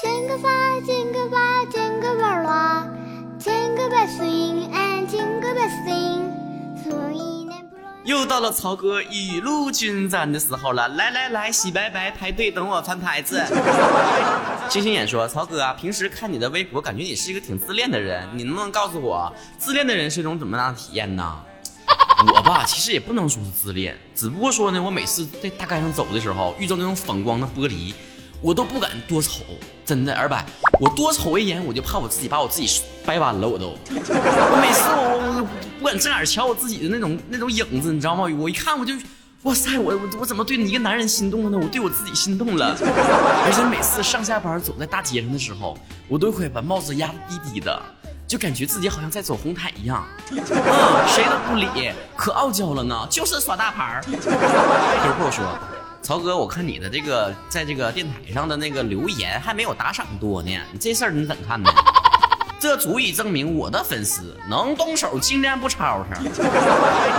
[0.00, 0.48] 剪个发，
[0.86, 2.86] 剪个发，剪个娃娃，
[3.36, 4.24] 剪个百岁，
[4.72, 5.92] 俺剪个百岁，
[6.84, 8.08] 所以呢不容易。
[8.08, 13.42] 又到了曹哥雨露均沾的时候了，来来来，洗白白，排队等我翻牌子。
[14.70, 21.40] 星星眼说：“曹哥啊，平时看你的微博，感觉你是一个挺自恋的人，你能不能告诉我，自恋的人是一种怎么样的体验呢？”
[22.34, 27.94] 我吧，其实也不能说是自恋，只不过说呢，我每次在大街上走的时候，遇到那种反光的玻璃，
[28.40, 29.42] 我都不敢多瞅，
[29.84, 30.14] 真的。
[30.14, 30.44] 二百，
[30.80, 33.74] 我多瞅一眼，我就怕我自己把我自己掰弯了，我都。
[33.90, 35.46] 我每次我我
[35.80, 38.24] 不敢正眼瞧我自己的那种那种影子，你知道吗？
[38.38, 38.94] 我一看我就，
[39.42, 41.58] 哇塞，我我我怎么对一个男人心动了呢？
[41.60, 42.76] 我对我自己心动了。
[43.44, 47.82] 而且每次上下班走在大街上的时候，我都会把帽子压得低低的。
[48.28, 50.36] 就感觉自己好像在走红毯一样，嗯，
[51.08, 54.02] 谁都不理，可傲娇了呢，就是耍大牌儿。
[54.02, 55.42] 客户说
[56.02, 61.70] ：“曹哥，我看你的这个在这个电台上的那个留言还没有打赏多呢，你这事儿你怎么看呢？”
[62.60, 66.20] 这足以证明我的粉丝能动手尽量不吵吵。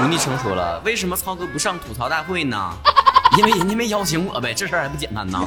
[0.04, 2.74] 吴立成说了：“为什么曹哥不上吐槽大会呢？
[3.38, 5.40] 因为人家没邀请我呗，这事儿还不简单呢。”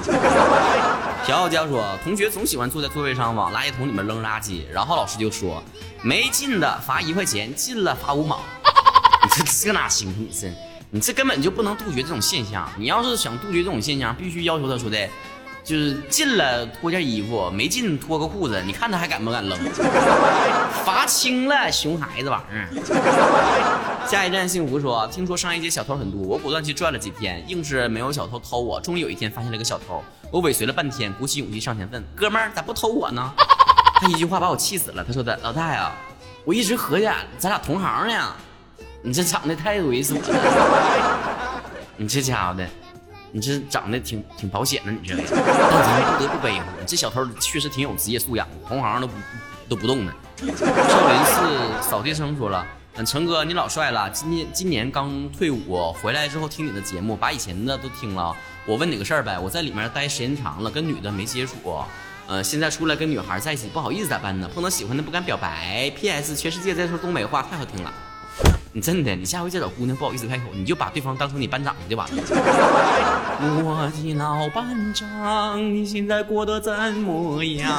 [1.27, 5.62] 小傲娇说：“同学总喜欢坐在座位上往垃圾桶里面扔垃圾，然后老师就说，
[6.02, 8.41] 没进的罚一块钱，进了罚五毛。
[9.22, 10.08] 你这这哪行？
[10.19, 10.48] 你这
[10.95, 12.69] 你这根本就不能杜绝这种现象。
[12.77, 15.09] 你要是想杜绝这种现象，必须要求他说的，
[15.65, 19.59] 就是进了脱件衣服，没进脱个裤子，你看他还敢不敢扔？
[20.85, 24.07] 罚轻了，熊孩子玩意儿。
[24.07, 28.79] 下一站幸福说，听说商业街小偷很多，我果断去转了几天，硬是没有小偷偷我。
[28.83, 33.33] 终于有一天发现了一个小偷。”我尾随了半天，鼓起勇气上前问：“哥们儿，咋不偷我呢？”
[33.98, 35.03] 他一句话把我气死了。
[35.03, 35.91] 他说的：“老大呀，
[36.45, 38.35] 我一直合计咱俩同行呢，
[39.03, 41.62] 你这长得太猥琐了。
[41.97, 42.67] 你这家伙的，
[43.33, 45.17] 你这长得挺挺保险的，你这。
[45.17, 49.14] 但咱不得不背负，这小偷确实挺有职业素养，同行都不
[49.69, 58.34] 都不动呢。”少林寺扫地僧说了：“嗯，成哥你老帅了，今年今年刚退伍，回来之后听你的节目，把以前的都听了。”
[58.67, 61.55] 我问你个事儿呗，我在里面待时间长了，跟女的没接触，
[62.29, 64.48] 呃，现在出来跟女孩在一起不好意思咋办呢？
[64.55, 65.90] 碰到喜欢的不敢表白。
[65.96, 66.36] P.S.
[66.36, 67.92] 全世界在说东北话太好听了，
[68.74, 72.22] 你真的，你下回再找姑娘不好意思开口，你就把对方当成你班长就完了。
[73.38, 77.70] 我的老班长，你现在过得怎么样？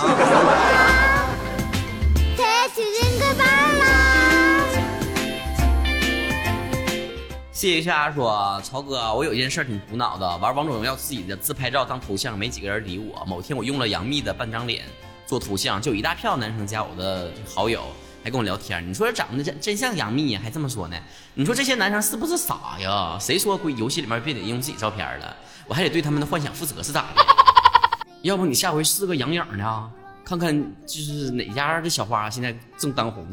[7.51, 13.25] 谢谢夏说，曹哥，我有一件事挺苦恼的，玩王者荣耀自己的自拍照当头像，没几个人理我。
[13.25, 14.83] 某天我用了杨幂的半张脸
[15.25, 17.81] 做头像，就一大票男生加我的好友，
[18.23, 18.87] 还跟我聊天。
[18.87, 20.97] 你说长得真真像杨幂，还这么说呢？
[21.33, 23.17] 你说这些男生是不是傻呀？
[23.19, 25.35] 谁说归游戏里面别得用自己照片了？
[25.67, 27.21] 我还得对他们的幻想负责是咋的？
[28.23, 29.91] 要不你下回试个杨颖的，
[30.23, 30.57] 看看
[30.87, 33.27] 就是哪家的小花现在正当红。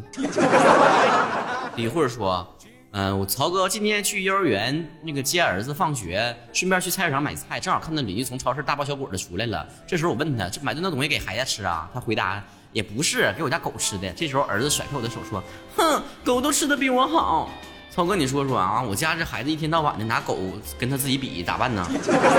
[1.77, 2.47] 李慧说。
[2.93, 9.65] 嗯，我曹哥今天去幼儿园那个接儿子放学，顺便去菜市场买菜，正好看到邻居从超市大包小裹的出来了。
[9.87, 11.89] 这时候我问他，这买的那东西给孩子吃啊？
[11.95, 12.43] 他回答
[12.73, 14.11] 也不是，给我家狗吃的。
[14.13, 15.43] 这时候儿子甩开我的手说，
[15.77, 17.51] 哼，狗都吃的比我好。
[17.93, 20.39] 超哥，你说说啊，我家这孩子一天到晚的拿狗
[20.79, 21.85] 跟他自己比，咋办呢？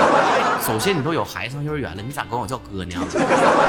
[0.66, 2.94] 首先你都有孩子上幼儿园了，你咋管我叫哥呢？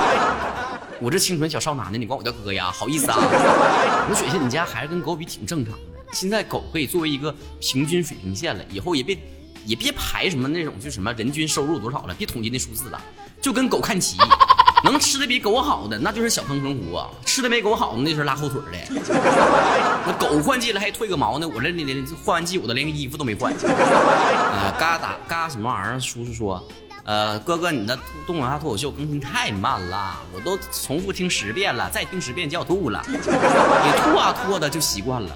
[1.01, 2.71] 我这清纯小少男的，你管我叫哥呀？
[2.71, 3.17] 好意思啊？
[4.09, 5.79] 我觉得你家孩子跟狗比挺正常的。
[6.13, 9.17] 现在狗可以作为一个平均水平线了，以后也别
[9.65, 13.01] 也别排什么那种就什么人均收入多少了，别统计那数字了，
[13.41, 14.17] 就跟狗看齐，
[14.91, 19.01] 能吃的比狗好的那就是小坑坑虎，吃的没狗好的那是拉后腿的。
[20.05, 23.53] 那狗换季了还退个毛呢，我这连换完季我都连个衣服都没换。
[23.53, 25.99] 啊，嘎达嘎什么玩意儿？
[25.99, 26.63] 叔叔说。
[27.05, 33.03] 呃，哥哥，你的动画脱口秀更新太慢了，我都重复听十遍了，再听十遍就要吐了。
[33.09, 35.29] 你吐啊吐的就习惯了，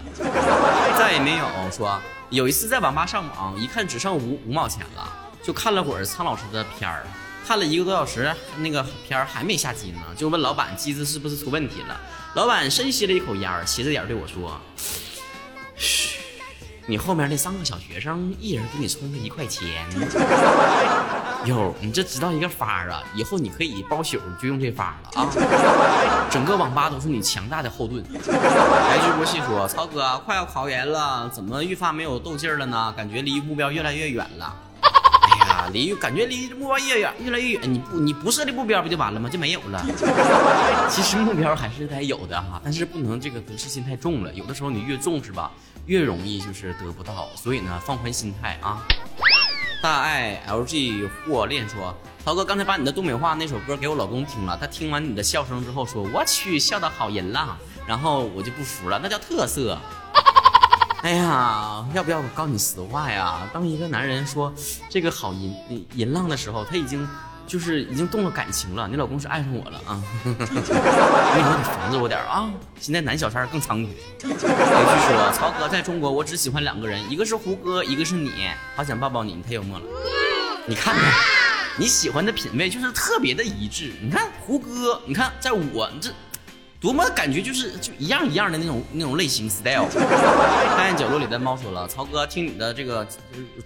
[0.98, 5.12] 再也没有说有一次在网吧上网，一看只剩五五毛钱了，
[5.44, 7.06] 就看了会儿苍老师的片儿，
[7.48, 11.98] 看了一个多小时，那个片儿还没下机呢，就问老板机子是不是出问题了。
[12.34, 14.60] 老板深吸了一口烟，斜着眼对我说
[15.78, 16.20] ：“嘘。”
[16.86, 19.86] 你后面那三个小学生，一人给你充个一块钱。
[21.46, 23.02] 哟，你这知道一个法啊？
[23.16, 26.28] 以后你可以包宿就用这法了啊！
[26.30, 28.04] 整个网吧都是你强大的后盾。
[28.04, 32.94] 来句国戏说：“曹哥，快要考研了，怎么愈发没有斗劲儿了呢？
[32.98, 34.54] 感觉离目标越来越远了。”
[35.72, 39.30] 离感觉离目标越远越来越远，你不你不设立目标不就完了吗？
[39.30, 39.86] 就没有了。
[40.90, 44.34] 其实目标还是得有的哈，但是不能这个得失心太重了。
[44.34, 45.52] 有的时候你越重视吧。
[45.86, 48.84] 越容易就是得不到，所以呢，放宽心态啊。
[49.82, 59.78] 大爱 LG 货链说，涛哥刚才把你的东北话那首歌给我老公听了，他听完你的笑声之后说，我去，笑的好淫了，然后我就不服了，那叫特色。
[61.08, 63.50] 哎呀，要不要我告诉你实话呀？
[63.54, 64.54] 当一个男人说
[64.90, 65.56] 这个好淫
[65.94, 67.08] 淫浪的时候，他已经
[67.48, 68.90] 就是已经动了感情了。
[68.90, 70.04] 你老公是爱上我了啊？
[70.26, 72.52] 你以后你防着我点啊！
[72.82, 73.84] 现在男小三更猖狂。
[73.84, 78.50] 有句说，曹哥在中国我只喜欢两个人，一个是胡歌，一个是你。
[78.76, 79.86] 好想抱抱你，你太幽默了。
[80.66, 81.06] 你看看，
[81.78, 83.94] 你喜欢的品味就是特别的一致。
[84.04, 86.12] 你看胡歌，你看在我这。
[86.80, 89.88] 多么感觉就是就一样一样的那种那种类型 style。
[90.78, 93.06] 看见角落里的猫说了：“曹哥，听你的这个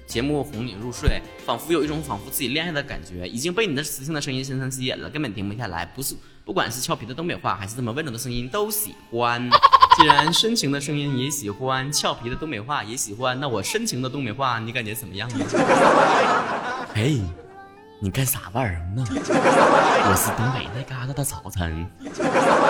[0.08, 5.86] 节目哄你入睡，仿佛有一种仿佛自己恋爱的感觉，已经被你的磁性的声音深深吸引了，根本停不下来。
[5.86, 6.16] 不是，
[6.46, 9.50] 不管是俏皮的东北话，还是这么温柔的声音，都喜欢。
[9.98, 15.46] 既然深情的声音也喜欢，俏皮的东北话也喜欢，那我深情的东北话，你感觉怎么样呢？
[16.96, 17.20] 哎。”
[18.04, 19.06] 你干啥玩意儿呢？
[19.08, 21.88] 我是东北那嘎达的早晨，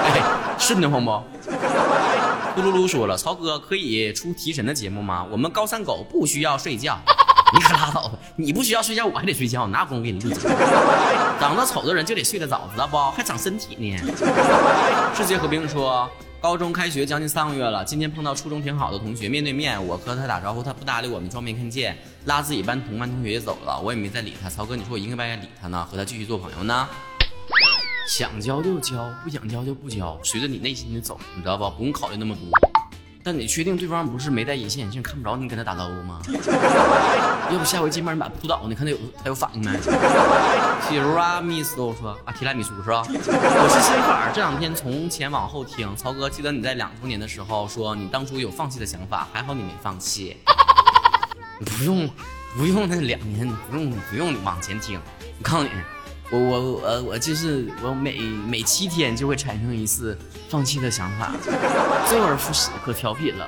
[0.04, 0.22] 哎，
[0.58, 1.12] 顺得慌不？
[1.12, 5.26] 咕噜噜说了，曹哥可以出提神的节目吗？
[5.32, 7.00] 我们高三狗不需要睡觉。
[7.54, 8.18] 你可拉倒吧！
[8.38, 10.56] 你不需要睡觉，我还得睡觉，哪有功夫给你录节目？
[11.40, 12.98] 长得丑的人就得睡得早，知道不？
[13.12, 13.98] 还长身体呢。
[15.16, 16.10] 世界和平说。
[16.42, 21.96] 高中开学将近三个月了，今天碰到初中挺好的同学，面对面，我和他打招呼，他不搭理我们，装没看见，
[22.26, 24.50] 拉自己班同班同学也走了，我也没再理他。
[24.50, 25.88] 曹哥，你说我应该不应该理他呢？
[25.92, 26.90] 和他继续做朋友呢？
[28.08, 31.70] 想交就交，不想交就不交，随着你内心的走，你知道不？
[31.78, 32.44] 不用考虑那么多。
[33.24, 36.20] 但你确定对方不是没戴隐形眼镜看不着你跟他打招呼吗？
[37.52, 39.72] 要不下回见面你把他扑倒，你看他有他有反应没？
[40.90, 43.04] 比如啊，Miss 都说啊，提拉米苏是吧？
[43.08, 50.38] 我是新粉，这两天从前往后听，曹哥记得你在两周年的时候说你当初有放弃的想法，还好你没放弃。
[51.78, 52.10] 不用
[52.58, 55.00] 不用那两年，不用不用往前听，
[55.38, 55.70] 我告诉你。
[56.32, 60.18] 我我我我就是我每每七天就会产生一次
[60.50, 61.34] 放弃的想法，
[62.10, 63.46] 周而复始，可调皮了。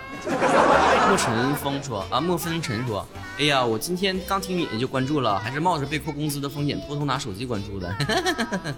[1.07, 3.07] 莫尘风说啊，莫风尘说，
[3.39, 7.95] 哎呀，我今天刚听你的就关注了，还是冒着被扣工资的风险偷偷拿手机关注的。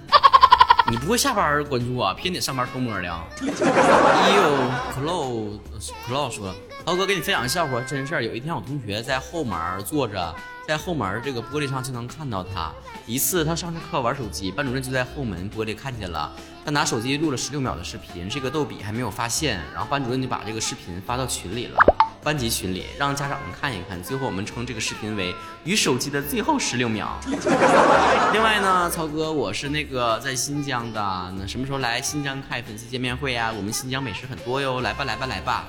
[0.91, 2.13] 你不会下班关注啊？
[2.13, 3.01] 偏得上班偷摸的。
[3.41, 3.49] 呦
[4.93, 5.59] ，Clo
[6.07, 6.53] Clo 说，
[6.85, 8.23] 涛哥给你分享个笑话，真事儿。
[8.23, 10.35] 有一天我同学在后门坐着。
[10.67, 12.71] 在后门这个玻璃上就能看到他。
[13.05, 16.31] 一次他上着课玩手机，班主任就在后门玻璃看见了。
[16.63, 19.59] 他拿手机录了十六秒的视频，这个逗比还没有发现。
[19.73, 21.77] 然后班主任就把这个视频发到群里了，
[22.23, 24.01] 班级群里让家长们看一看。
[24.03, 25.35] 最后我们称这个视频为
[25.65, 27.15] “与手机的最后十六秒”。
[28.33, 33.51] 另外呢，曹哥，我是那个在新疆的，那什么时候来新疆开粉丝见面会啊？
[33.55, 35.65] 我们新疆美食很多哟，来吧来吧来吧！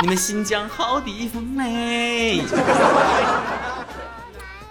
[0.00, 2.40] 你们新疆好地方嘞！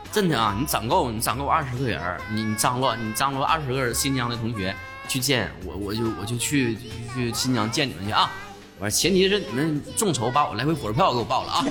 [0.10, 2.02] 真的啊，你攒够，你攒够二十个人，
[2.32, 4.74] 你你张罗，你张罗二十个新疆的同学
[5.10, 6.78] 去见我，我就我就去
[7.14, 8.32] 去新疆见你们去啊！
[8.80, 11.66] 我说前提是你们众筹把我来回火车票给我报了啊！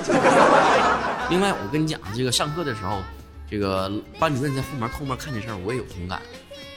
[1.30, 3.00] 另外，我跟你讲，这个上课的时候，
[3.50, 6.20] 这个班主任在后面偷摸看这事儿，我也有同感。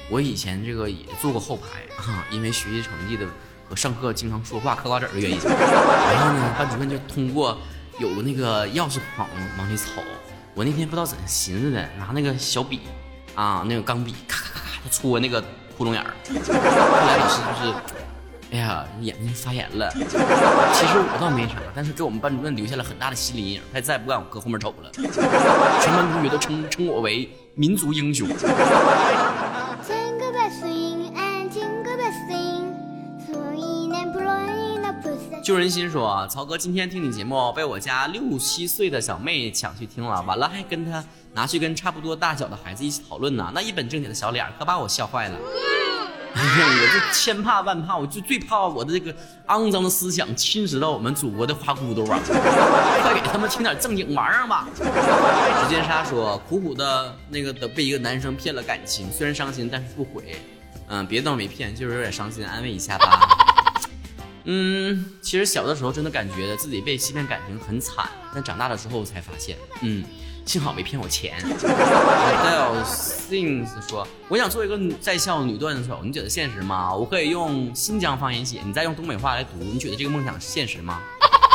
[0.10, 3.26] 我以前这个也坐过后排啊，因为学习成绩的
[3.69, 5.38] 和上课经常说话嗑瓜子的原因。
[5.45, 7.57] 然后呢，班主任就通过
[8.00, 9.25] 有那个钥匙孔
[9.57, 10.01] 往里瞅。
[10.56, 12.81] 我那天不知道怎寻思的，拿那个小笔，
[13.36, 15.42] 啊，那个钢笔，咔咔咔咔戳那个
[15.78, 16.11] 窟窿眼儿。
[16.28, 17.73] 后来老师就是，
[18.52, 19.90] 哎呀，眼睛发炎了。
[19.94, 24.92] 其实我倒没啥，但是给我们班主任留下了很大的心理阴影，他再也不敢我搁后面瞅了。
[25.80, 28.28] 全班同学都称称我为民族英雄。
[35.49, 41.03] 救人心说，曹哥今天听你节目，被我家六七岁的小妹抢去听了，完了还跟他
[41.33, 45.35] 拿去跟差不多大小的孩子一起讨论呢，那一本正经的小脸可把我笑坏了。
[46.35, 49.11] 哎呀，我就千怕万怕，我就最怕我的这个
[49.47, 52.19] 肮脏的思想侵蚀到我们祖国的花骨朵啊！
[53.01, 54.68] 快给他们听点正经玩意儿吧。
[54.75, 60.39] 时间沙说，苦苦的那个的被一个男生骗了感情，虽然伤心，但是不悔。
[60.89, 63.39] 嗯，别的倒没骗，就是有点伤心，安慰一下吧。
[64.51, 70.03] 嗯，其实小的时候真的感觉自己被欺骗感情很惨，但长大了之后才发现，嗯，
[70.44, 71.37] 幸好没骗我钱。
[71.39, 76.91] Adele Sings 说：“我想做一个在校女段子手，你觉得现实吗？
[76.91, 80.99] 我可以用新疆方言写，你再用东北话来读，你觉得这个梦想现实吗？”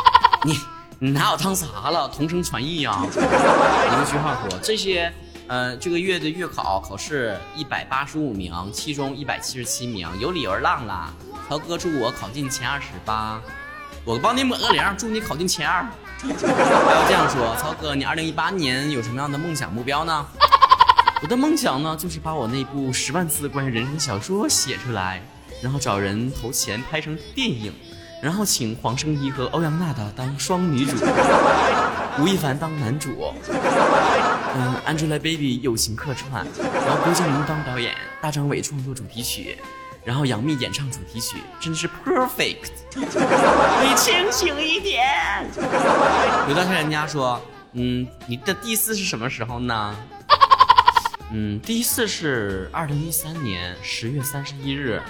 [0.47, 0.57] 你
[1.01, 2.07] 你拿我当啥了？
[2.15, 3.05] 同声传译啊！
[3.05, 5.13] 一个句号说：“这些，
[5.49, 11.13] 呃，这个月的月考考试一百八十五名，其中一百七十七名有理由浪了。”
[11.49, 13.41] 曹哥祝我考进前二十吧，
[14.05, 15.87] 我帮你抹个零，祝你考进前二。
[16.23, 20.27] 还要这样说，曹哥，你二零一八年有什么样的梦想目标呢？
[21.23, 25.23] 我的梦想呢，就是把我那部十万字关于人生的小说写出来，
[25.63, 27.75] 然后找人投钱拍成电影，
[28.23, 30.97] 然后请黄圣依和欧阳娜娜当双女主，
[32.19, 33.35] 吴亦凡当男主，
[34.57, 36.47] 嗯，Angelababy 友情客串，
[36.87, 39.59] 然后郭敬明当导演，大张伟创作主题曲，
[40.05, 42.71] 然后杨幂演唱主题曲，真的是 perfect。
[42.95, 45.05] 你清醒一点。
[46.49, 47.41] 有段时间人家说，
[47.73, 49.97] 嗯，你的第一次是什么时候呢？
[51.33, 55.03] 嗯，第一次是二零一三年十月三十一日，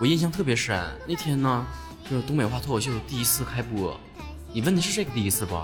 [0.00, 0.80] 我印象特别深。
[1.06, 1.66] 那天呢，
[2.08, 3.98] 就是东北话脱口秀第一次开播。
[4.52, 5.56] 你问的是这个第一次不？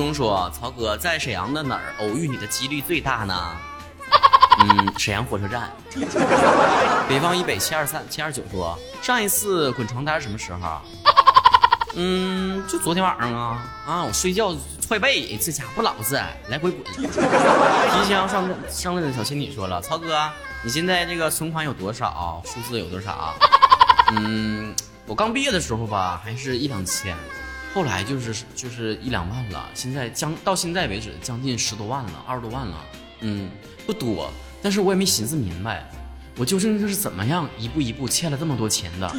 [0.00, 3.34] 中说：“曹哥在沈阳的哪儿偶遇你的几率最大呢？”
[4.60, 5.70] 嗯，沈阳火车站。
[7.08, 10.80] 北方以北七二三七二九说，上一次滚床单什么时候？
[11.96, 14.02] 嗯，就昨天晚上啊啊！
[14.04, 16.14] 我睡觉踹被，这家伙不老实，
[16.48, 16.82] 来回滚。
[16.84, 20.30] 提箱上上来的小仙女说了，曹哥，
[20.62, 22.42] 你现在这个存款有多少？
[22.44, 23.34] 数字有多少？
[24.12, 24.74] 嗯，
[25.06, 27.16] 我刚毕业的时候吧，还是一两千，
[27.72, 29.68] 后来就是就是一两万了。
[29.74, 32.84] 现在将到现在为止，将近十多万了，二十多万了。
[33.20, 33.48] 嗯，
[33.86, 34.30] 不多。
[34.62, 35.88] 但是我也没寻思明白，
[36.36, 39.10] 我究竟是怎么样一步一步欠了这么多钱的？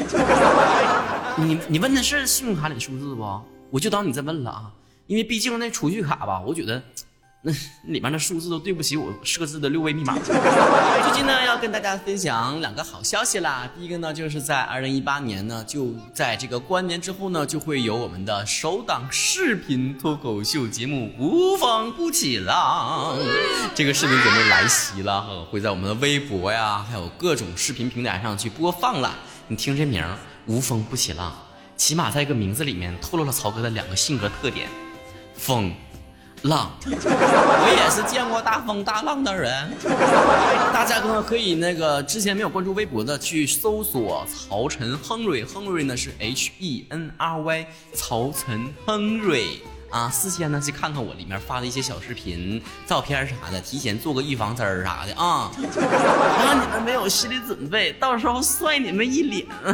[1.38, 3.41] 你你问的是信用卡里的数字不？
[3.70, 4.72] 我就当你在问了啊，
[5.08, 6.84] 因为毕竟那储蓄卡吧，我觉得。
[7.43, 7.51] 那
[7.86, 10.13] 里面的数字都对不起我设置的六位密码。
[10.21, 13.67] 最近呢，要跟大家分享两个好消息啦。
[13.75, 23.17] 第一个呢，就是在二零一八年呢，就在这个过完年之后呢，就会有我们的首档视频脱口秀节目《无风不起浪》。
[23.74, 29.15] 这个视频节目来袭了，会在我们的微博呀，还有各种视频平台上去播放了。
[29.48, 31.36] 你听这名儿“无风不起浪”，
[31.75, 34.69] 起码在一个名字里面透露了曹哥的两个性格特点：
[35.33, 35.74] 风。
[36.43, 39.71] 浪，我也是见过大风大浪的人。
[40.74, 49.62] 大家呢可以那个之前没有关注微博的去搜索曹晨亨瑞，亨瑞呢是 H E N R Y，曹晨亨瑞。
[49.91, 59.45] 啊，事先呢去看看我里面发的一些小视频、照片啥的，提前做个预防针儿啥的啊， 让你们没有心理准备，到时候摔你们一脸。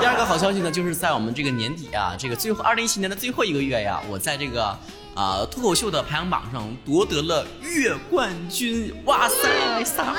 [0.00, 4.76] 第二个好消息呢，就是在我们这个年底啊，这个最后二零一七年的最后一个月呀，我在这个
[5.14, 10.16] 啊脱口秀的排行榜上夺得了月冠军，哇塞，撒花！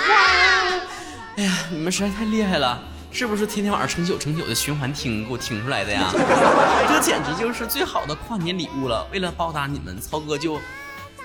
[1.35, 2.81] 哎呀，你们实在太厉害了。
[3.13, 6.11] 是不是天天晚上成宿成宿的循环听给我听出来的呀？
[6.89, 9.07] 这简直就是最好的跨年礼物了。
[9.13, 10.59] 为了报答你们，曹哥就，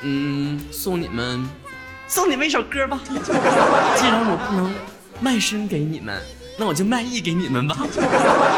[0.03, 1.49] 嗯，送你们，
[2.07, 3.01] 送你们一首歌吧。
[3.09, 4.71] 既然我不能
[5.19, 6.23] 卖身给你们，
[6.59, 7.75] 那我就卖艺给你们吧。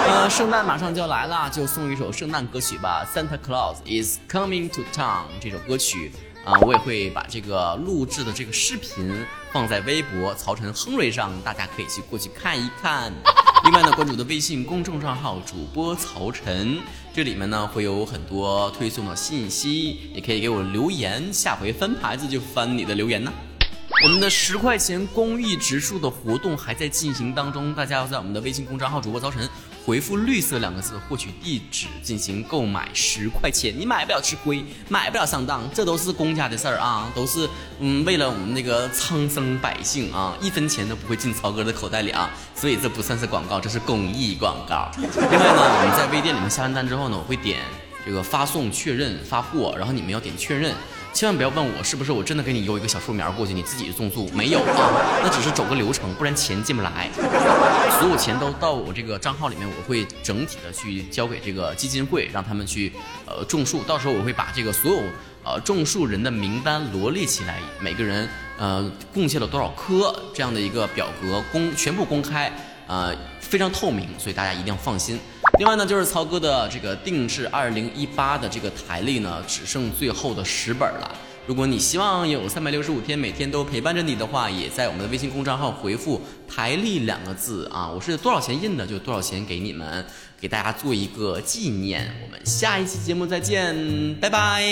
[0.09, 6.11] 呃，圣诞马上就要来了，就送一首圣诞歌曲吧，《Santa Claus is Coming to Town》这首歌曲。
[6.45, 9.15] 啊，我也会把这个录制的这个视频
[9.53, 13.13] 放在微博曹晨亨瑞上，大家可以去过去看一看。
[13.65, 16.79] 另外呢，关注我的微信公众账号主播曹晨，
[17.13, 23.31] 这里面呢会有很多推送的信息，也可以给我留言，下回翻牌子就翻你的留言呢。
[24.03, 29.47] 我们的十块钱公益植树的活动还在进行当中，大家要在我们的微信公众号主播曹晨。
[29.85, 44.91] 回复“绿色”两个字，获取地址进行购买，十块钱，你买不了吃亏，买不了上当，这都是公家的事儿啊，都是嗯，为了我们那个苍生百姓啊，一分钱都不会进曹哥的口袋里啊，所以这不算是广告，这是公益广告。
[44.97, 47.61] 另外呢，我们在微店里面下完单之后呢，我会点
[48.05, 50.75] 这个发送确认发货，然后你们要点确认。
[51.13, 54.91] 千万不要问我是不是我真的给你邮一个小树苗过去，你自己种树没有啊？
[55.23, 57.11] 那只是走个流程，不然钱进不来。
[57.99, 62.93] 所有钱都到我这个账号里面，我会整体的去交给这个基金会，让他们去
[63.27, 63.83] 呃种树。
[63.83, 65.03] 到时候我会把这个所有
[65.45, 68.27] 呃种树人的名单罗列起来，每个人
[68.59, 72.51] 呃贡献了多少棵这样的一个表格公全部公开，
[72.91, 75.17] 呃非常透明，所以大家一定要放心。
[75.59, 81.09] 另外呢，就是曹哥的这个定制二零一八的这个台历呢，只剩最后的十本了。
[81.47, 90.05] 如果你希望有三百六十五天每天都陪伴着你的话，也在我们的微信公众号回复“台历”两个字啊，我是多少钱印的就多少钱给你们，
[90.41, 92.13] 给大家做一个纪念。
[92.25, 93.75] 我们下一期节目再见，
[94.21, 94.63] 拜拜。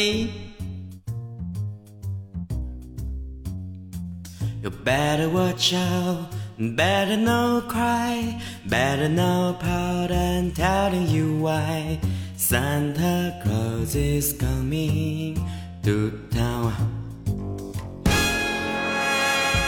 [4.63, 6.38] You better watch out.
[6.61, 12.01] Better no cry, better no pout and telling you why
[12.35, 15.41] Santa Claus is coming
[15.85, 16.73] to town.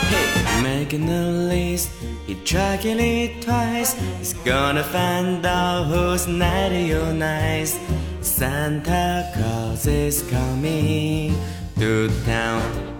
[0.09, 1.91] Hey, making a list.
[2.27, 3.93] He tracking it twice.
[4.19, 7.79] He's gonna find out who's naughty or nice.
[8.21, 11.37] Santa Claus is coming
[11.77, 13.00] to town.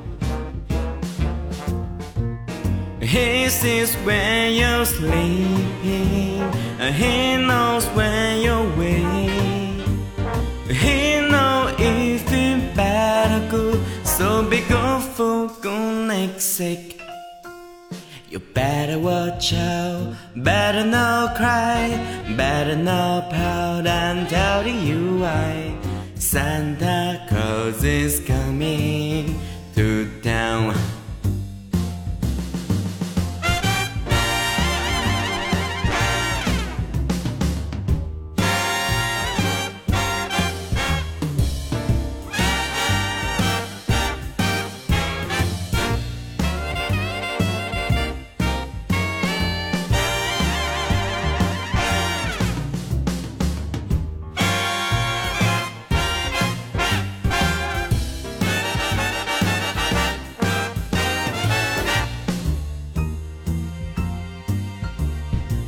[3.11, 6.43] He sees when you're sleeping.
[6.79, 9.83] and He knows when you're awake.
[10.71, 13.81] He knows if you're bad or good.
[14.07, 17.03] So be good for goodness sake.
[18.29, 21.89] You better watch out, better not cry,
[22.37, 23.89] better not pout.
[23.89, 24.29] I'm
[24.85, 25.77] you why.
[26.15, 29.40] Santa Claus is coming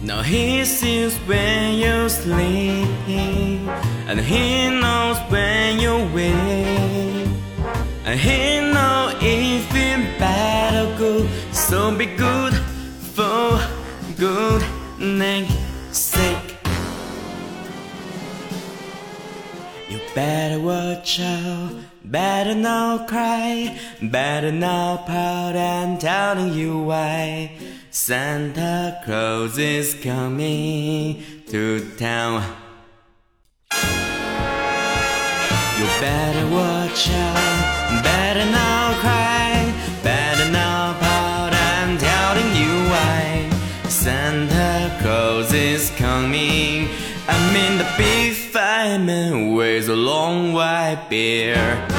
[0.05, 3.69] Now he sees when you're sleeping,
[4.09, 7.29] and he knows when you're awake,
[8.05, 11.31] and he knows if you're bad or good.
[11.53, 12.53] So be good
[13.15, 13.61] for
[14.19, 15.49] goodness
[15.93, 16.57] sake.
[19.89, 25.55] You better watch out, better not cry, better not pout.
[25.55, 27.53] I'm telling you why.
[27.95, 32.43] Santa Claus is coming to town.
[35.77, 41.53] You better watch out, better not cry, better not pout.
[41.53, 43.51] I'm telling you why.
[43.91, 46.89] Santa Claus is coming.
[47.29, 51.93] I'm in the big fireman with a long white beard.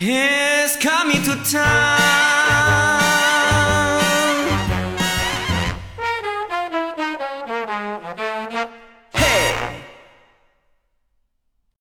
[0.00, 2.15] He's coming to town.